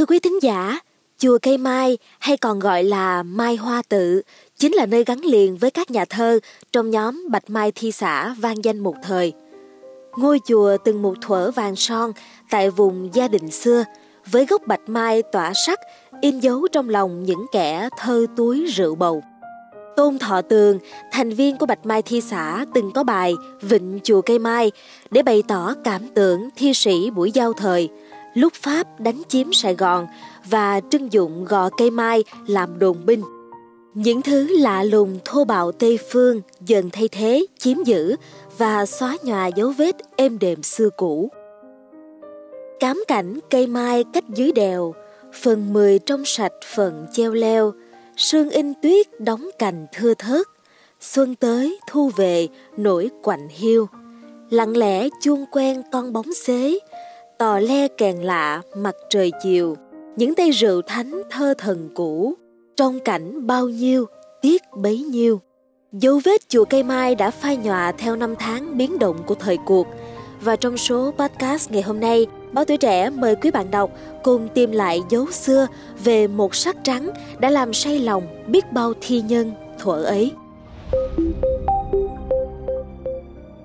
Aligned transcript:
Thưa 0.00 0.06
quý 0.06 0.18
thính 0.18 0.42
giả, 0.42 0.80
chùa 1.18 1.38
Cây 1.42 1.58
Mai 1.58 1.98
hay 2.18 2.36
còn 2.36 2.58
gọi 2.58 2.84
là 2.84 3.22
Mai 3.22 3.56
Hoa 3.56 3.82
Tự 3.88 4.22
chính 4.58 4.74
là 4.74 4.86
nơi 4.86 5.04
gắn 5.04 5.20
liền 5.24 5.56
với 5.56 5.70
các 5.70 5.90
nhà 5.90 6.04
thơ 6.04 6.38
trong 6.72 6.90
nhóm 6.90 7.26
Bạch 7.30 7.50
Mai 7.50 7.72
Thi 7.74 7.92
Xã 7.92 8.34
vang 8.38 8.64
danh 8.64 8.78
một 8.78 8.94
thời. 9.02 9.32
Ngôi 10.16 10.40
chùa 10.46 10.76
từng 10.84 11.02
một 11.02 11.14
thuở 11.20 11.50
vàng 11.50 11.76
son 11.76 12.12
tại 12.50 12.70
vùng 12.70 13.14
gia 13.14 13.28
đình 13.28 13.50
xưa, 13.50 13.84
với 14.30 14.46
gốc 14.46 14.62
bạch 14.66 14.88
mai 14.88 15.22
tỏa 15.22 15.52
sắc, 15.66 15.78
in 16.20 16.40
dấu 16.40 16.68
trong 16.72 16.88
lòng 16.88 17.24
những 17.24 17.46
kẻ 17.52 17.88
thơ 17.98 18.26
túi 18.36 18.66
rượu 18.66 18.94
bầu. 18.94 19.22
Tôn 19.96 20.18
Thọ 20.18 20.42
Tường, 20.42 20.78
thành 21.12 21.30
viên 21.30 21.56
của 21.56 21.66
Bạch 21.66 21.86
Mai 21.86 22.02
Thi 22.02 22.20
Xã 22.20 22.64
từng 22.74 22.92
có 22.92 23.04
bài 23.04 23.34
Vịnh 23.60 24.00
Chùa 24.04 24.20
Cây 24.20 24.38
Mai 24.38 24.72
để 25.10 25.22
bày 25.22 25.42
tỏ 25.48 25.74
cảm 25.84 26.08
tưởng 26.14 26.48
thi 26.56 26.74
sĩ 26.74 27.10
buổi 27.10 27.30
giao 27.32 27.52
thời, 27.52 27.88
lúc 28.34 28.52
Pháp 28.54 29.00
đánh 29.00 29.22
chiếm 29.28 29.52
Sài 29.52 29.74
Gòn 29.74 30.06
và 30.50 30.80
trưng 30.90 31.12
dụng 31.12 31.44
gò 31.44 31.70
cây 31.70 31.90
mai 31.90 32.24
làm 32.46 32.78
đồn 32.78 33.06
binh. 33.06 33.22
Những 33.94 34.22
thứ 34.22 34.58
lạ 34.58 34.82
lùng 34.82 35.18
thô 35.24 35.44
bạo 35.44 35.72
Tây 35.72 35.98
Phương 36.10 36.40
dần 36.60 36.90
thay 36.90 37.08
thế, 37.08 37.46
chiếm 37.58 37.76
giữ 37.84 38.16
và 38.58 38.86
xóa 38.86 39.16
nhòa 39.22 39.46
dấu 39.46 39.70
vết 39.70 39.96
êm 40.16 40.38
đềm 40.38 40.62
xưa 40.62 40.90
cũ. 40.96 41.30
Cám 42.80 43.04
cảnh 43.08 43.38
cây 43.50 43.66
mai 43.66 44.04
cách 44.12 44.24
dưới 44.34 44.52
đèo, 44.52 44.94
phần 45.42 45.72
mười 45.72 45.98
trong 45.98 46.24
sạch 46.24 46.52
phần 46.74 47.06
treo 47.12 47.32
leo, 47.32 47.72
sương 48.16 48.50
in 48.50 48.72
tuyết 48.82 49.20
đóng 49.20 49.50
cành 49.58 49.86
thưa 49.92 50.14
thớt, 50.14 50.46
xuân 51.00 51.34
tới 51.34 51.78
thu 51.86 52.10
về 52.16 52.48
nổi 52.76 53.10
quạnh 53.22 53.48
hiu. 53.48 53.88
Lặng 54.50 54.76
lẽ 54.76 55.08
chuông 55.22 55.44
quen 55.52 55.82
con 55.92 56.12
bóng 56.12 56.32
xế, 56.32 56.78
tò 57.40 57.58
le 57.58 57.88
kèn 57.88 58.16
lạ 58.16 58.62
mặt 58.76 58.94
trời 59.10 59.32
chiều, 59.42 59.76
những 60.16 60.34
tay 60.34 60.50
rượu 60.50 60.82
thánh 60.82 61.22
thơ 61.30 61.54
thần 61.58 61.88
cũ, 61.94 62.34
trong 62.76 63.00
cảnh 63.00 63.46
bao 63.46 63.68
nhiêu, 63.68 64.06
tiếc 64.42 64.62
bấy 64.76 64.98
nhiêu. 64.98 65.40
Dấu 65.92 66.20
vết 66.24 66.48
chùa 66.48 66.64
cây 66.64 66.82
mai 66.82 67.14
đã 67.14 67.30
phai 67.30 67.56
nhòa 67.56 67.92
theo 67.92 68.16
năm 68.16 68.34
tháng 68.38 68.78
biến 68.78 68.98
động 68.98 69.16
của 69.26 69.34
thời 69.34 69.58
cuộc. 69.66 69.86
Và 70.40 70.56
trong 70.56 70.76
số 70.76 71.12
podcast 71.18 71.70
ngày 71.70 71.82
hôm 71.82 72.00
nay, 72.00 72.26
Báo 72.52 72.64
Tuổi 72.64 72.76
Trẻ 72.76 73.10
mời 73.10 73.36
quý 73.36 73.50
bạn 73.50 73.70
đọc 73.70 73.90
cùng 74.22 74.48
tìm 74.54 74.72
lại 74.72 75.00
dấu 75.10 75.30
xưa 75.30 75.66
về 76.04 76.26
một 76.26 76.54
sắc 76.54 76.76
trắng 76.82 77.10
đã 77.38 77.50
làm 77.50 77.72
say 77.72 77.98
lòng 77.98 78.26
biết 78.46 78.72
bao 78.72 78.92
thi 79.00 79.20
nhân 79.20 79.52
thuở 79.78 80.02
ấy. 80.02 80.32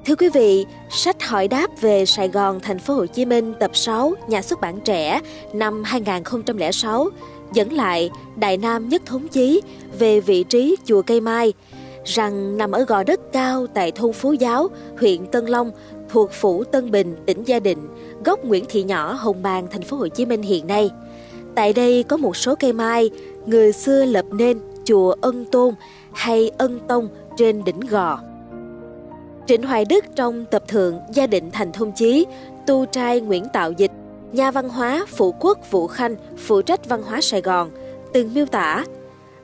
Thưa 0.05 0.15
quý 0.15 0.29
vị, 0.29 0.65
sách 0.89 1.23
hỏi 1.23 1.47
đáp 1.47 1.81
về 1.81 2.05
Sài 2.05 2.27
Gòn, 2.27 2.59
thành 2.59 2.79
phố 2.79 2.93
Hồ 2.93 3.05
Chí 3.05 3.25
Minh 3.25 3.53
tập 3.59 3.71
6, 3.73 4.13
nhà 4.27 4.41
xuất 4.41 4.61
bản 4.61 4.79
trẻ 4.85 5.21
năm 5.53 5.83
2006 5.83 7.09
dẫn 7.53 7.73
lại 7.73 8.09
Đại 8.35 8.57
Nam 8.57 8.89
nhất 8.89 9.01
thống 9.05 9.27
chí 9.27 9.61
về 9.99 10.19
vị 10.19 10.43
trí 10.43 10.75
chùa 10.85 11.01
Cây 11.01 11.21
Mai, 11.21 11.53
rằng 12.03 12.57
nằm 12.57 12.71
ở 12.71 12.83
gò 12.83 13.03
đất 13.03 13.19
cao 13.31 13.67
tại 13.67 13.91
thôn 13.91 14.13
Phú 14.13 14.33
Giáo, 14.33 14.67
huyện 14.99 15.25
Tân 15.25 15.45
Long, 15.45 15.71
thuộc 16.09 16.31
phủ 16.31 16.63
Tân 16.63 16.91
Bình, 16.91 17.15
tỉnh 17.25 17.43
Gia 17.43 17.59
Định, 17.59 17.87
gốc 18.25 18.45
Nguyễn 18.45 18.65
Thị 18.69 18.83
Nhỏ, 18.83 19.13
Hồng 19.13 19.43
Bàng, 19.43 19.67
thành 19.71 19.81
phố 19.81 19.97
Hồ 19.97 20.07
Chí 20.07 20.25
Minh 20.25 20.41
hiện 20.41 20.67
nay. 20.67 20.89
Tại 21.55 21.73
đây 21.73 22.03
có 22.03 22.17
một 22.17 22.37
số 22.37 22.55
cây 22.55 22.73
mai 22.73 23.09
người 23.45 23.71
xưa 23.71 24.05
lập 24.05 24.25
nên 24.31 24.59
chùa 24.83 25.15
Ân 25.21 25.45
Tôn 25.45 25.73
hay 26.13 26.51
Ân 26.57 26.79
Tông 26.87 27.07
trên 27.37 27.63
đỉnh 27.63 27.79
gò. 27.79 28.19
Trịnh 29.47 29.63
Hoài 29.63 29.85
Đức 29.85 30.05
trong 30.15 30.45
tập 30.45 30.67
thượng 30.67 30.99
Gia 31.13 31.27
định 31.27 31.51
thành 31.51 31.71
thông 31.71 31.91
chí, 31.91 32.25
tu 32.67 32.85
trai 32.85 33.21
Nguyễn 33.21 33.45
Tạo 33.53 33.71
Dịch, 33.71 33.91
nhà 34.31 34.51
văn 34.51 34.69
hóa 34.69 35.05
phụ 35.07 35.35
quốc 35.39 35.71
Vũ 35.71 35.87
Khanh, 35.87 36.15
phụ 36.37 36.61
trách 36.61 36.89
văn 36.89 37.03
hóa 37.03 37.21
Sài 37.21 37.41
Gòn, 37.41 37.69
từng 38.13 38.33
miêu 38.33 38.45
tả 38.45 38.85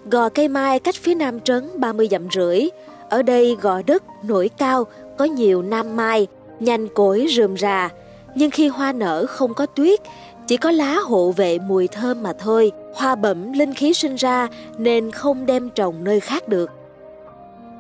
Gò 0.06 0.30
cây 0.30 0.48
mai 0.48 0.80
cách 0.80 0.96
phía 0.96 1.16
nam 1.16 1.40
trấn 1.40 1.70
30 1.76 2.08
dặm 2.12 2.28
rưỡi. 2.32 2.70
Ở 3.10 3.22
đây 3.22 3.58
gò 3.62 3.82
đất 3.82 4.04
nổi 4.24 4.50
cao, 4.58 4.86
có 5.18 5.26
nhiều 5.26 5.62
nam 5.62 5.96
mai, 5.96 6.28
nhanh 6.60 6.88
cối 6.88 7.28
rườm 7.36 7.58
rà. 7.58 7.90
Nhưng 8.36 8.52
khi 8.52 8.68
hoa 8.68 8.92
nở 8.92 9.26
không 9.26 9.54
có 9.54 9.66
tuyết, 9.66 10.00
chỉ 10.48 10.58
có 10.58 10.72
lá 10.72 10.96
hộ 10.96 11.32
vệ 11.32 11.60
mùi 11.60 11.88
thơm 11.88 12.24
mà 12.24 12.34
thôi. 12.34 12.72
Hoa 12.96 13.16
bẩm 13.16 13.54
linh 13.54 13.74
khí 13.74 13.94
sinh 13.94 14.16
ra 14.16 14.48
nên 14.78 15.12
không 15.12 15.46
đem 15.46 15.70
trồng 15.70 16.04
nơi 16.04 16.20
khác 16.20 16.48
được. 16.48 16.81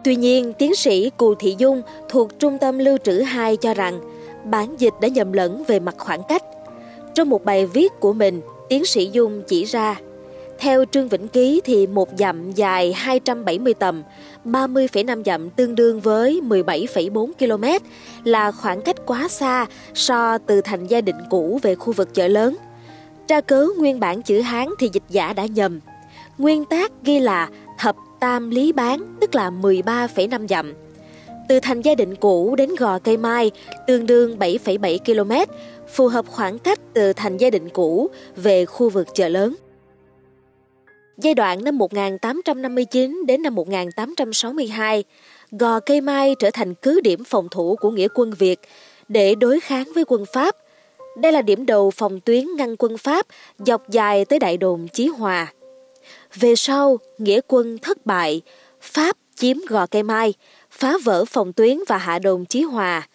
Tuy 0.04 0.16
nhiên, 0.16 0.54
tiến 0.54 0.76
sĩ 0.76 1.10
Cù 1.18 1.36
Thị 1.36 1.56
Dung 1.58 1.82
thuộc 2.10 2.40
Trung 2.40 2.58
tâm 2.58 2.78
Lưu 2.78 2.98
trữ 2.98 3.22
2 3.22 3.58
cho 3.58 3.74
rằng 3.74 4.00
bản 4.44 4.76
dịch 4.78 4.94
đã 5.02 5.08
nhầm 5.08 5.32
lẫn 5.32 5.64
về 5.68 5.80
mặt 5.80 5.96
khoảng 5.98 6.22
cách. 6.30 6.44
Trong 7.16 7.30
một 7.30 7.46
bài 7.46 7.66
viết 7.66 7.92
của 8.00 8.14
mình, 8.14 8.42
tiến 8.70 8.86
sĩ 8.86 9.10
Dung 9.14 9.44
chỉ 9.48 9.64
ra 9.64 10.00
theo 10.60 10.86
Trương 10.92 11.08
Vĩnh 11.08 11.28
Ký 11.28 11.62
thì 11.64 11.88
một 11.88 12.10
dặm 12.18 12.52
dài 12.52 12.94
270 12.94 13.74
tầm, 13.74 14.04
30,5 14.46 15.24
dặm 15.24 15.50
tương 15.50 15.76
đương 15.76 16.00
với 16.00 16.42
17,4 16.44 17.32
km 17.40 17.86
là 18.24 18.52
khoảng 18.52 18.82
cách 18.82 18.96
quá 19.06 19.28
xa 19.28 19.66
so 19.94 20.38
từ 20.38 20.62
thành 20.62 20.88
gia 20.88 21.02
định 21.02 21.16
cũ 21.30 21.60
về 21.62 21.76
khu 21.76 21.94
vực 21.94 22.14
chợ 22.14 22.28
lớn. 22.28 22.58
Tra 23.28 23.42
cớ 23.42 23.68
nguyên 23.78 24.00
bản 24.00 24.22
chữ 24.22 24.42
Hán 24.42 24.68
thì 24.80 24.90
dịch 24.94 25.04
giả 25.10 25.34
đã 25.34 25.46
nhầm. 25.46 25.80
Nguyên 26.38 26.66
tác 26.66 26.92
ghi 27.04 27.20
là 27.20 27.50
thập 27.78 27.96
tam 28.22 28.50
lý 28.50 28.72
bán, 28.72 29.16
tức 29.22 29.36
là 29.36 29.50
13,5 29.50 30.48
dặm. 30.48 30.74
Từ 31.50 31.60
thành 31.60 31.82
gia 31.82 31.96
định 31.96 32.16
cũ 32.16 32.56
đến 32.56 32.70
gò 32.76 33.00
cây 33.00 33.18
mai 33.18 33.52
tương 33.88 34.06
đương 34.06 34.38
7,7 34.40 34.98
km, 35.06 35.54
phù 35.88 36.08
hợp 36.08 36.26
khoảng 36.28 36.60
cách 36.60 36.80
từ 36.94 37.14
thành 37.14 37.38
gia 37.38 37.50
định 37.50 37.70
cũ 37.70 38.10
về 38.36 38.66
khu 38.66 38.90
vực 38.90 39.08
chợ 39.14 39.28
lớn. 39.28 39.56
Giai 41.18 41.34
đoạn 41.34 41.64
năm 41.64 41.78
1859 41.78 43.24
đến 43.28 43.42
năm 43.42 43.56
1862, 43.56 45.04
Gò 45.52 45.80
Cây 45.80 46.02
Mai 46.02 46.36
trở 46.40 46.50
thành 46.52 46.74
cứ 46.74 47.02
điểm 47.02 47.24
phòng 47.24 47.48
thủ 47.52 47.76
của 47.82 47.90
nghĩa 47.90 48.08
quân 48.16 48.34
Việt 48.40 48.60
để 49.08 49.36
đối 49.36 49.60
kháng 49.60 49.92
với 49.96 50.04
quân 50.08 50.24
Pháp. 50.34 50.56
Đây 51.18 51.32
là 51.32 51.42
điểm 51.42 51.66
đầu 51.66 51.92
phòng 51.92 52.20
tuyến 52.20 52.46
ngăn 52.58 52.76
quân 52.76 52.98
Pháp 52.98 53.26
dọc 53.58 53.90
dài 53.90 54.26
tới 54.26 54.40
đại 54.40 54.58
đồn 54.58 54.88
Chí 54.88 55.08
Hòa. 55.08 55.54
Về 56.40 56.56
sau, 56.56 56.98
nghĩa 57.18 57.40
quân 57.48 57.78
thất 57.82 58.06
bại, 58.06 58.42
Pháp 58.82 59.18
chiếm 59.36 59.58
Gò 59.68 59.86
Cây 59.86 60.04
Mai, 60.04 60.34
phá 60.72 60.94
vỡ 61.04 61.26
phòng 61.26 61.54
tuyến 61.54 61.80
và 61.88 61.98
hạ 61.98 62.20
đồn 62.20 62.46
Chí 62.46 62.62
Hòa. 62.62 63.08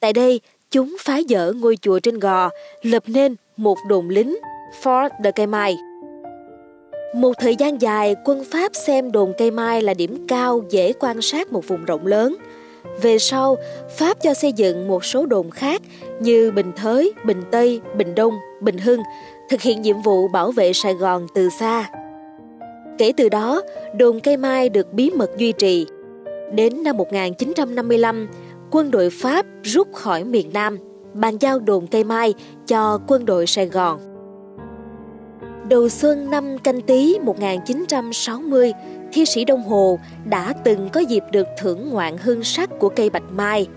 Tại 0.00 0.12
đây, 0.12 0.40
chúng 0.70 0.96
phá 1.00 1.20
dỡ 1.28 1.52
ngôi 1.52 1.76
chùa 1.82 1.98
trên 1.98 2.18
gò, 2.18 2.50
lập 2.82 3.02
nên 3.06 3.36
một 3.56 3.78
đồn 3.88 4.08
lính, 4.08 4.38
Fort 4.82 5.10
de 5.24 5.30
Cây 5.30 5.46
Mai. 5.46 5.76
Một 7.14 7.32
thời 7.40 7.56
gian 7.56 7.82
dài, 7.82 8.16
quân 8.24 8.44
Pháp 8.50 8.72
xem 8.74 9.12
đồn 9.12 9.32
cây 9.38 9.50
mai 9.50 9.82
là 9.82 9.94
điểm 9.94 10.24
cao 10.28 10.62
dễ 10.70 10.92
quan 10.92 11.22
sát 11.22 11.52
một 11.52 11.68
vùng 11.68 11.84
rộng 11.84 12.06
lớn. 12.06 12.36
Về 13.02 13.18
sau, 13.18 13.56
Pháp 13.96 14.22
cho 14.22 14.34
xây 14.34 14.52
dựng 14.52 14.88
một 14.88 15.04
số 15.04 15.26
đồn 15.26 15.50
khác 15.50 15.82
như 16.20 16.50
Bình 16.50 16.72
Thới, 16.76 17.12
Bình 17.24 17.42
Tây, 17.50 17.80
Bình 17.96 18.14
Đông, 18.14 18.34
Bình 18.60 18.78
Hưng, 18.78 19.00
thực 19.50 19.60
hiện 19.60 19.82
nhiệm 19.82 20.02
vụ 20.02 20.28
bảo 20.28 20.52
vệ 20.52 20.72
Sài 20.72 20.94
Gòn 20.94 21.26
từ 21.34 21.48
xa. 21.60 21.90
Kể 23.00 23.12
từ 23.16 23.28
đó, 23.28 23.62
đồn 23.94 24.20
cây 24.20 24.36
mai 24.36 24.68
được 24.68 24.92
bí 24.92 25.10
mật 25.10 25.30
duy 25.36 25.52
trì. 25.52 25.86
Đến 26.54 26.82
năm 26.82 26.96
1955, 26.96 28.28
quân 28.70 28.90
đội 28.90 29.10
Pháp 29.10 29.46
rút 29.62 29.92
khỏi 29.92 30.24
miền 30.24 30.50
Nam, 30.52 30.78
bàn 31.14 31.36
giao 31.40 31.58
đồn 31.58 31.86
cây 31.86 32.04
mai 32.04 32.34
cho 32.66 33.00
quân 33.06 33.24
đội 33.26 33.46
Sài 33.46 33.66
Gòn. 33.66 34.00
Đầu 35.68 35.88
xuân 35.88 36.30
năm 36.30 36.58
canh 36.58 36.80
tí 36.80 37.18
1960, 37.18 38.72
thi 39.12 39.24
sĩ 39.26 39.44
Đông 39.44 39.62
Hồ 39.62 39.98
đã 40.24 40.52
từng 40.64 40.88
có 40.92 41.00
dịp 41.00 41.24
được 41.32 41.46
thưởng 41.58 41.90
ngoạn 41.90 42.18
hương 42.18 42.44
sắc 42.44 42.70
của 42.78 42.88
cây 42.88 43.10
bạch 43.10 43.32
mai. 43.32 43.68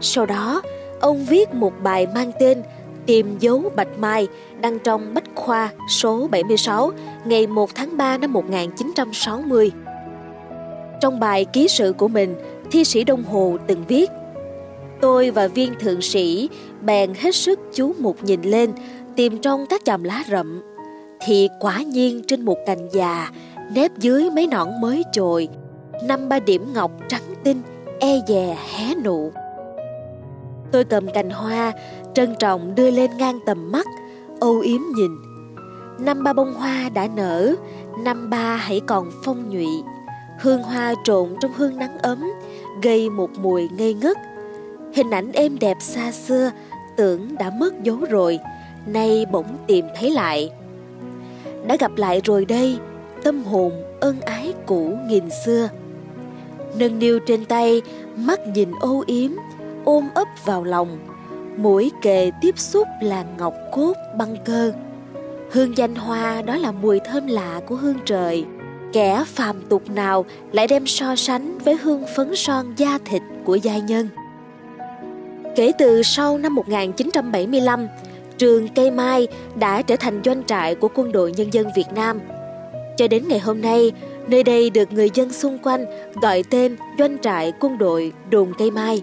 Sau 0.00 0.26
đó, 0.26 0.62
ông 1.00 1.24
viết 1.24 1.54
một 1.54 1.72
bài 1.82 2.06
mang 2.14 2.32
tên 2.40 2.62
Tìm 3.06 3.38
dấu 3.40 3.72
bạch 3.76 3.98
mai 3.98 4.28
đăng 4.60 4.78
trong 4.78 5.14
Bách 5.14 5.34
Khoa 5.34 5.70
số 5.88 6.28
76 6.30 6.90
ngày 7.24 7.46
1 7.46 7.74
tháng 7.74 7.96
3 7.96 8.18
năm 8.18 8.32
1960. 8.32 9.70
Trong 11.00 11.20
bài 11.20 11.44
ký 11.44 11.68
sự 11.68 11.92
của 11.92 12.08
mình, 12.08 12.34
thi 12.70 12.84
sĩ 12.84 13.04
Đông 13.04 13.22
Hồ 13.22 13.56
từng 13.66 13.84
viết 13.88 14.10
Tôi 15.00 15.30
và 15.30 15.48
viên 15.48 15.74
thượng 15.80 16.00
sĩ 16.00 16.48
bèn 16.80 17.14
hết 17.14 17.34
sức 17.34 17.60
chú 17.74 17.92
mục 17.98 18.24
nhìn 18.24 18.42
lên, 18.42 18.72
tìm 19.16 19.38
trong 19.38 19.66
các 19.66 19.84
chòm 19.84 20.02
lá 20.02 20.22
rậm 20.30 20.62
thì 21.20 21.48
quả 21.60 21.82
nhiên 21.82 22.22
trên 22.26 22.44
một 22.44 22.58
cành 22.66 22.88
già 22.92 23.30
nếp 23.72 23.98
dưới 23.98 24.30
mấy 24.30 24.46
nõn 24.46 24.68
mới 24.80 25.04
chồi 25.12 25.48
năm 26.02 26.28
ba 26.28 26.38
điểm 26.38 26.72
ngọc 26.72 26.90
trắng 27.08 27.34
tinh 27.44 27.62
e 28.00 28.20
dè 28.28 28.56
hé 28.74 28.94
nụ 29.04 29.32
tôi 30.72 30.84
cầm 30.84 31.10
cành 31.14 31.30
hoa 31.30 31.72
trân 32.14 32.34
trọng 32.38 32.74
đưa 32.74 32.90
lên 32.90 33.10
ngang 33.18 33.38
tầm 33.46 33.72
mắt 33.72 33.86
âu 34.40 34.60
yếm 34.60 34.80
nhìn. 34.94 35.10
Năm 35.98 36.22
ba 36.22 36.32
bông 36.32 36.54
hoa 36.54 36.88
đã 36.88 37.08
nở 37.16 37.54
năm 38.04 38.30
ba 38.30 38.56
hãy 38.56 38.80
còn 38.86 39.10
phong 39.24 39.50
nhụy. 39.50 39.82
Hương 40.40 40.62
hoa 40.62 40.94
trộn 41.04 41.28
trong 41.40 41.52
hương 41.52 41.78
nắng 41.78 41.98
ấm 41.98 42.24
gây 42.82 43.10
một 43.10 43.30
mùi 43.38 43.68
ngây 43.68 43.94
ngất. 43.94 44.16
Hình 44.94 45.10
ảnh 45.10 45.32
êm 45.32 45.58
đẹp 45.58 45.76
xa 45.80 46.12
xưa 46.12 46.50
tưởng 46.96 47.38
đã 47.38 47.50
mất 47.50 47.82
dấu 47.82 47.98
rồi 48.10 48.38
nay 48.86 49.26
bỗng 49.32 49.58
tìm 49.66 49.84
thấy 49.96 50.10
lại. 50.10 50.50
Đã 51.66 51.76
gặp 51.76 51.90
lại 51.96 52.20
rồi 52.24 52.44
đây, 52.44 52.78
tâm 53.22 53.44
hồn 53.44 53.72
ân 54.00 54.20
ái 54.20 54.52
cũ 54.66 54.96
nghìn 55.08 55.24
xưa. 55.44 55.68
Nâng 56.78 56.98
niu 56.98 57.18
trên 57.18 57.44
tay, 57.44 57.82
mắt 58.16 58.40
nhìn 58.46 58.70
âu 58.80 59.04
yếm, 59.06 59.30
ôm 59.84 60.08
ấp 60.14 60.28
vào 60.44 60.64
lòng, 60.64 60.98
mũi 61.56 61.90
kề 62.02 62.30
tiếp 62.40 62.58
xúc 62.58 62.88
là 63.02 63.24
ngọc 63.38 63.54
cốt 63.72 63.94
băng 64.18 64.36
cơ. 64.44 64.72
Hương 65.50 65.76
danh 65.76 65.94
hoa 65.94 66.42
đó 66.42 66.56
là 66.56 66.72
mùi 66.72 67.00
thơm 67.00 67.26
lạ 67.26 67.60
của 67.66 67.74
hương 67.74 67.98
trời. 68.04 68.44
Kẻ 68.92 69.24
phàm 69.26 69.62
tục 69.68 69.90
nào 69.90 70.24
lại 70.52 70.66
đem 70.66 70.86
so 70.86 71.16
sánh 71.16 71.58
với 71.58 71.76
hương 71.76 72.04
phấn 72.16 72.36
son 72.36 72.74
da 72.76 72.98
thịt 73.04 73.22
của 73.44 73.54
giai 73.54 73.80
nhân. 73.80 74.08
Kể 75.56 75.72
từ 75.78 76.02
sau 76.02 76.38
năm 76.38 76.54
1975, 76.54 77.88
trường 78.38 78.68
Cây 78.68 78.90
Mai 78.90 79.28
đã 79.58 79.82
trở 79.82 79.96
thành 79.96 80.20
doanh 80.24 80.44
trại 80.44 80.74
của 80.74 80.88
quân 80.94 81.12
đội 81.12 81.32
nhân 81.36 81.52
dân 81.52 81.66
Việt 81.76 81.92
Nam. 81.94 82.20
Cho 82.96 83.08
đến 83.08 83.28
ngày 83.28 83.38
hôm 83.38 83.60
nay, 83.60 83.92
nơi 84.28 84.42
đây 84.42 84.70
được 84.70 84.92
người 84.92 85.10
dân 85.14 85.32
xung 85.32 85.58
quanh 85.58 85.84
gọi 86.22 86.44
tên 86.50 86.76
doanh 86.98 87.18
trại 87.18 87.52
quân 87.60 87.78
đội 87.78 88.12
đồn 88.30 88.52
Cây 88.58 88.70
Mai. 88.70 89.02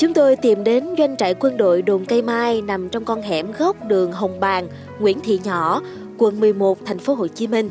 Chúng 0.00 0.14
tôi 0.14 0.36
tìm 0.36 0.64
đến 0.64 0.86
doanh 0.98 1.16
trại 1.16 1.34
quân 1.34 1.56
đội 1.56 1.82
đồn 1.82 2.04
Cây 2.04 2.22
Mai 2.22 2.62
nằm 2.62 2.88
trong 2.88 3.04
con 3.04 3.22
hẻm 3.22 3.52
góc 3.58 3.76
đường 3.88 4.12
Hồng 4.12 4.40
Bàng, 4.40 4.68
Nguyễn 5.00 5.20
Thị 5.20 5.40
Nhỏ, 5.44 5.82
quận 6.18 6.40
11, 6.40 6.78
thành 6.84 6.98
phố 6.98 7.14
Hồ 7.14 7.26
Chí 7.28 7.46
Minh. 7.46 7.70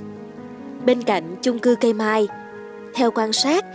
Bên 0.86 1.04
cạnh 1.04 1.36
chung 1.42 1.60
cư 1.60 1.76
Cây 1.82 1.94
Mai, 1.94 2.28
theo 2.94 3.12
quan 3.12 3.34
sát, 3.34 3.66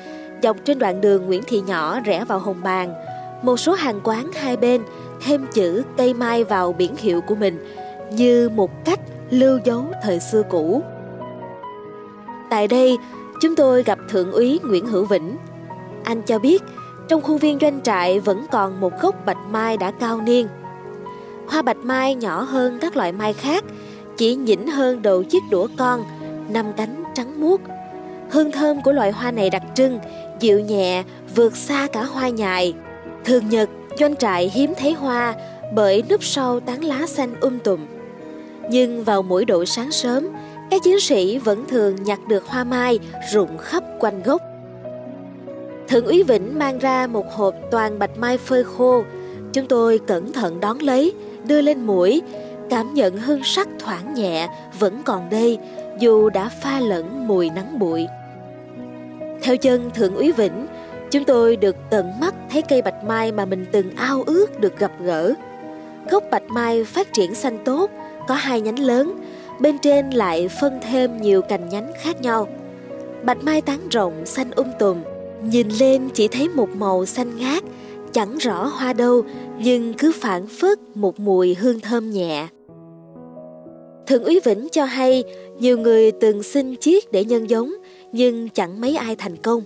dọc 0.43 0.57
trên 0.65 0.79
đoạn 0.79 1.01
đường 1.01 1.27
Nguyễn 1.27 1.43
Thị 1.47 1.61
Nhỏ 1.61 2.01
rẽ 2.01 2.25
vào 2.25 2.39
Hồng 2.39 2.61
Bàng, 2.65 2.95
một 3.43 3.57
số 3.57 3.73
hàng 3.73 4.01
quán 4.05 4.33
hai 4.33 4.57
bên 4.57 4.83
thêm 5.25 5.47
chữ 5.53 5.83
cây 5.97 6.15
mai 6.15 6.45
vào 6.45 6.73
biển 6.73 6.97
hiệu 6.97 7.21
của 7.21 7.35
mình 7.35 7.67
như 8.11 8.49
một 8.49 8.85
cách 8.85 9.01
lưu 9.31 9.59
dấu 9.65 9.85
thời 10.03 10.21
xưa 10.21 10.43
cũ. 10.51 10.83
Tại 12.51 12.69
đây, 12.69 12.97
chúng 13.41 13.57
tôi 13.57 13.83
gặp 13.83 13.99
Thượng 14.09 14.33
úy 14.33 14.61
Nguyễn 14.65 14.87
Hữu 14.87 15.05
Vĩnh. 15.05 15.37
Anh 16.05 16.23
cho 16.23 16.39
biết, 16.39 16.63
trong 17.09 17.23
khuôn 17.23 17.39
viên 17.39 17.59
doanh 17.61 17.81
trại 17.83 18.21
vẫn 18.21 18.47
còn 18.51 18.81
một 18.81 18.93
gốc 19.01 19.15
bạch 19.27 19.39
mai 19.51 19.77
đã 19.77 19.91
cao 19.91 20.21
niên. 20.21 20.49
Hoa 21.47 21.63
bạch 21.63 21.77
mai 21.77 22.15
nhỏ 22.15 22.43
hơn 22.43 22.79
các 22.81 22.97
loại 22.97 23.13
mai 23.13 23.33
khác, 23.33 23.65
chỉ 24.17 24.35
nhỉnh 24.35 24.67
hơn 24.67 25.03
đầu 25.03 25.23
chiếc 25.23 25.43
đũa 25.51 25.69
con, 25.79 26.05
năm 26.49 26.67
cánh 26.77 27.05
trắng 27.15 27.41
muốt. 27.41 27.61
Hương 28.31 28.53
thơm 28.53 28.83
của 28.83 28.93
loại 28.93 29.11
hoa 29.11 29.31
này 29.31 29.51
đặc 29.51 29.63
trưng, 29.75 29.99
dịu 30.41 30.61
nhẹ, 30.61 31.05
vượt 31.35 31.57
xa 31.57 31.87
cả 31.93 32.05
hoa 32.05 32.29
nhài. 32.29 32.75
Thường 33.25 33.49
nhật, 33.49 33.71
doanh 33.99 34.17
trại 34.17 34.51
hiếm 34.55 34.73
thấy 34.79 34.93
hoa 34.93 35.35
bởi 35.75 36.03
núp 36.11 36.25
sau 36.25 36.61
tán 36.61 36.85
lá 36.85 37.07
xanh 37.07 37.41
um 37.41 37.59
tùm. 37.59 37.81
Nhưng 38.71 39.05
vào 39.05 39.23
mỗi 39.23 39.45
độ 39.45 39.65
sáng 39.65 39.93
sớm, 39.93 40.29
các 40.71 40.83
chiến 40.85 41.01
sĩ 41.01 41.39
vẫn 41.39 41.65
thường 41.69 41.97
nhặt 42.03 42.19
được 42.29 42.47
hoa 42.47 42.65
mai 42.65 42.99
rụng 43.33 43.59
khắp 43.59 43.85
quanh 44.01 44.23
gốc. 44.23 44.41
Thượng 45.89 46.07
úy 46.07 46.23
Vĩnh 46.23 46.59
mang 46.59 46.79
ra 46.79 47.07
một 47.07 47.33
hộp 47.33 47.55
toàn 47.71 47.99
bạch 47.99 48.19
mai 48.19 48.39
phơi 48.39 48.65
khô. 48.65 49.05
Chúng 49.53 49.67
tôi 49.67 50.01
cẩn 50.07 50.33
thận 50.33 50.61
đón 50.61 50.79
lấy, 50.79 51.13
đưa 51.47 51.61
lên 51.61 51.87
mũi, 51.87 52.23
cảm 52.71 52.95
nhận 52.95 53.17
hương 53.17 53.45
sắc 53.45 53.69
thoảng 53.79 54.15
nhẹ 54.15 54.49
vẫn 54.79 55.03
còn 55.05 55.31
đây 55.31 55.59
dù 55.99 56.31
đã 56.31 56.51
pha 56.63 56.81
lẫn 56.81 57.27
mùi 57.27 57.51
nắng 57.51 57.79
bụi. 57.79 58.07
Theo 59.43 59.57
chân 59.57 59.91
Thượng 59.91 60.15
úy 60.15 60.33
Vĩnh, 60.33 60.67
chúng 61.11 61.25
tôi 61.25 61.57
được 61.57 61.77
tận 61.91 62.21
mắt 62.21 62.35
thấy 62.51 62.63
cây 62.63 62.83
bạch 62.83 63.05
mai 63.05 63.33
mà 63.33 63.45
mình 63.45 63.67
từng 63.73 63.91
ao 63.97 64.23
ước 64.27 64.61
được 64.61 64.79
gặp 64.79 64.93
gỡ. 65.01 65.35
Gốc 66.11 66.25
bạch 66.31 66.49
mai 66.49 66.85
phát 66.85 67.13
triển 67.13 67.35
xanh 67.35 67.59
tốt, 67.65 67.91
có 68.29 68.35
hai 68.35 68.61
nhánh 68.61 68.79
lớn, 68.79 69.21
bên 69.61 69.79
trên 69.79 70.11
lại 70.11 70.49
phân 70.61 70.81
thêm 70.91 71.17
nhiều 71.23 71.43
cành 71.43 71.69
nhánh 71.69 71.93
khác 72.03 72.21
nhau. 72.21 72.49
Bạch 73.23 73.45
mai 73.45 73.61
tán 73.61 73.89
rộng 73.89 74.27
xanh 74.27 74.51
um 74.51 74.67
tùm, 74.79 75.03
nhìn 75.43 75.69
lên 75.69 76.09
chỉ 76.15 76.29
thấy 76.29 76.49
một 76.49 76.69
màu 76.77 77.07
xanh 77.07 77.37
ngát, 77.37 77.65
chẳng 78.13 78.39
rõ 78.39 78.67
hoa 78.67 78.93
đâu 78.93 79.25
nhưng 79.59 79.95
cứ 79.95 80.13
phản 80.21 80.47
phất 80.47 80.79
một 80.95 81.21
mùi 81.21 81.55
hương 81.55 81.81
thơm 81.81 82.11
nhẹ. 82.11 82.49
Thượng 84.07 84.25
úy 84.25 84.41
Vĩnh 84.45 84.69
cho 84.73 84.85
hay 84.85 85.25
nhiều 85.59 85.79
người 85.79 86.13
từng 86.13 86.43
xin 86.43 86.77
chiếc 86.77 87.13
để 87.13 87.25
nhân 87.25 87.51
giống 87.51 87.75
nhưng 88.13 88.49
chẳng 88.49 88.81
mấy 88.81 88.97
ai 88.97 89.17
thành 89.17 89.37
công. 89.37 89.63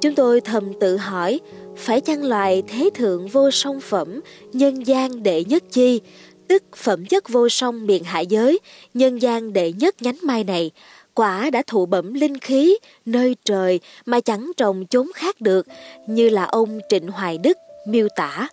Chúng 0.00 0.14
tôi 0.14 0.40
thầm 0.40 0.72
tự 0.80 0.96
hỏi 0.96 1.40
phải 1.76 2.00
chăng 2.00 2.24
loài 2.24 2.62
thế 2.68 2.90
thượng 2.94 3.28
vô 3.28 3.50
song 3.50 3.80
phẩm 3.80 4.20
nhân 4.52 4.86
gian 4.86 5.22
đệ 5.22 5.44
nhất 5.44 5.62
chi 5.70 6.00
tức 6.48 6.62
phẩm 6.76 7.06
chất 7.06 7.28
vô 7.28 7.48
song 7.48 7.86
miền 7.86 8.04
hạ 8.04 8.20
giới, 8.20 8.58
nhân 8.94 9.22
gian 9.22 9.52
đệ 9.52 9.72
nhất 9.72 10.02
nhánh 10.02 10.16
mai 10.22 10.44
này, 10.44 10.70
quả 11.16 11.50
đã 11.50 11.62
thụ 11.66 11.86
bẩm 11.86 12.14
linh 12.14 12.38
khí 12.38 12.78
nơi 13.04 13.36
trời 13.44 13.80
mà 14.06 14.20
chẳng 14.20 14.52
trồng 14.56 14.86
chốn 14.90 15.10
khác 15.14 15.40
được, 15.40 15.66
như 16.06 16.28
là 16.28 16.44
ông 16.44 16.78
Trịnh 16.88 17.08
Hoài 17.08 17.38
Đức 17.38 17.56
miêu 17.86 18.08
tả. 18.16 18.48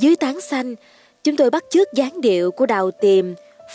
Dưới 0.00 0.16
tán 0.16 0.40
xanh, 0.40 0.74
chúng 1.24 1.36
tôi 1.36 1.50
bắt 1.50 1.64
chước 1.70 1.92
dáng 1.94 2.20
điệu 2.20 2.50
của 2.50 2.66
đào 2.66 2.90
tiềm, 2.90 3.24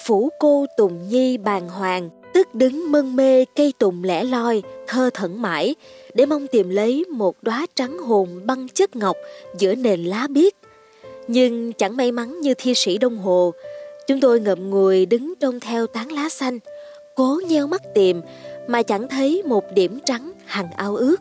phủ 0.06 0.30
cô 0.40 0.66
Tùng 0.78 1.10
Nhi 1.10 1.38
bàn 1.38 1.70
hoàng, 1.70 2.10
tức 2.34 2.56
đứng 2.56 2.92
mân 2.92 3.16
mê 3.16 3.46
cây 3.56 3.74
tùng 3.80 4.04
lẻ 4.04 4.24
loi, 4.24 4.62
thơ 4.88 5.10
thẩn 5.14 5.42
mãi, 5.42 5.76
để 6.14 6.26
mong 6.26 6.48
tìm 6.48 6.70
lấy 6.70 7.06
một 7.06 7.36
đóa 7.42 7.66
trắng 7.76 7.98
hồn 7.98 8.42
băng 8.46 8.68
chất 8.68 8.96
ngọc 8.96 9.18
giữa 9.58 9.76
nền 9.76 10.04
lá 10.04 10.28
biếc 10.30 10.54
nhưng 11.28 11.74
chẳng 11.74 11.98
may 11.98 12.12
mắn 12.12 12.42
như 12.42 12.54
thi 12.58 12.74
sĩ 12.76 12.98
Đông 12.98 13.18
Hồ, 13.18 13.54
chúng 14.08 14.20
tôi 14.20 14.40
ngậm 14.40 14.70
ngùi 14.70 15.06
đứng 15.06 15.34
trông 15.40 15.60
theo 15.60 15.88
tán 15.88 16.12
lá 16.12 16.30
xanh, 16.30 16.60
cố 17.22 17.40
nheo 17.48 17.68
mắt 17.68 17.82
tìm 17.96 18.22
mà 18.68 18.84
chẳng 18.84 19.08
thấy 19.08 19.44
một 19.46 19.64
điểm 19.74 20.00
trắng 20.06 20.32
hằng 20.46 20.72
ao 20.72 20.96
ước. 20.96 21.16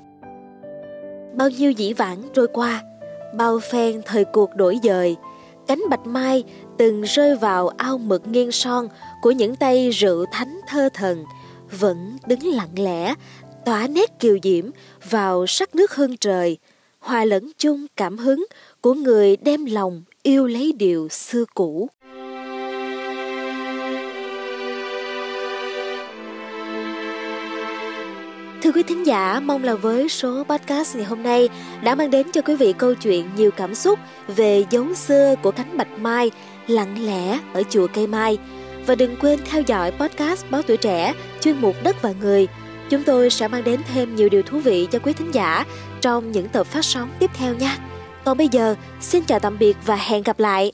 Bao 1.34 1.50
nhiêu 1.50 1.70
dĩ 1.70 1.92
vãng 1.92 2.22
trôi 2.34 2.46
qua, 2.52 2.82
bao 3.34 3.58
phen 3.58 4.02
thời 4.04 4.24
cuộc 4.24 4.56
đổi 4.56 4.78
dời, 4.82 5.16
cánh 5.66 5.82
bạch 5.90 6.06
mai 6.06 6.44
từng 6.78 7.02
rơi 7.02 7.36
vào 7.36 7.68
ao 7.68 7.98
mực 7.98 8.26
nghiêng 8.26 8.52
son 8.52 8.88
của 9.22 9.30
những 9.30 9.56
tay 9.56 9.90
rượu 9.90 10.24
thánh 10.32 10.60
thơ 10.68 10.88
thần, 10.94 11.24
vẫn 11.80 12.16
đứng 12.26 12.46
lặng 12.46 12.74
lẽ, 12.76 13.14
tỏa 13.64 13.86
nét 13.86 14.18
kiều 14.18 14.38
diễm 14.42 14.70
vào 15.10 15.46
sắc 15.46 15.74
nước 15.74 15.94
hương 15.94 16.16
trời, 16.16 16.58
hòa 16.98 17.24
lẫn 17.24 17.50
chung 17.58 17.86
cảm 17.96 18.18
hứng 18.18 18.46
của 18.80 18.94
người 18.94 19.36
đem 19.36 19.64
lòng 19.64 20.02
yêu 20.22 20.46
lấy 20.46 20.72
điều 20.72 21.08
xưa 21.08 21.44
cũ. 21.54 21.88
Thưa 28.62 28.72
quý 28.72 28.82
thính 28.82 29.06
giả, 29.06 29.40
mong 29.40 29.64
là 29.64 29.74
với 29.74 30.08
số 30.08 30.44
podcast 30.44 30.96
ngày 30.96 31.04
hôm 31.04 31.22
nay 31.22 31.48
đã 31.82 31.94
mang 31.94 32.10
đến 32.10 32.26
cho 32.32 32.42
quý 32.42 32.56
vị 32.56 32.72
câu 32.78 32.94
chuyện 32.94 33.30
nhiều 33.36 33.50
cảm 33.50 33.74
xúc 33.74 33.98
về 34.28 34.64
dấu 34.70 34.94
xưa 34.94 35.34
của 35.42 35.50
cánh 35.50 35.76
bạch 35.76 35.98
mai 35.98 36.30
lặng 36.66 37.06
lẽ 37.06 37.38
ở 37.52 37.62
chùa 37.70 37.86
cây 37.94 38.06
mai. 38.06 38.38
Và 38.86 38.94
đừng 38.94 39.16
quên 39.20 39.40
theo 39.44 39.62
dõi 39.66 39.90
podcast 39.90 40.44
Báo 40.50 40.62
Tuổi 40.62 40.76
Trẻ 40.76 41.14
chuyên 41.40 41.56
mục 41.60 41.76
Đất 41.82 42.02
và 42.02 42.12
Người. 42.20 42.48
Chúng 42.90 43.02
tôi 43.02 43.30
sẽ 43.30 43.48
mang 43.48 43.64
đến 43.64 43.80
thêm 43.94 44.16
nhiều 44.16 44.28
điều 44.28 44.42
thú 44.42 44.58
vị 44.58 44.88
cho 44.90 44.98
quý 44.98 45.12
thính 45.12 45.34
giả 45.34 45.64
trong 46.00 46.32
những 46.32 46.48
tập 46.48 46.66
phát 46.66 46.84
sóng 46.84 47.08
tiếp 47.18 47.30
theo 47.34 47.54
nha. 47.54 47.76
Còn 48.24 48.38
bây 48.38 48.48
giờ, 48.48 48.74
xin 49.00 49.24
chào 49.24 49.38
tạm 49.40 49.58
biệt 49.58 49.76
và 49.86 49.96
hẹn 49.96 50.22
gặp 50.22 50.40
lại. 50.40 50.72